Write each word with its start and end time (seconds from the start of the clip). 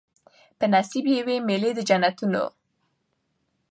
په 0.57 0.65
نصیب 0.73 1.05
یې 1.13 1.19
وي 1.25 1.37
مېلې 1.47 1.71
د 1.75 1.79
جنتونو 1.89 2.43